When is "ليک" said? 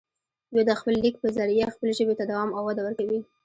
1.03-1.15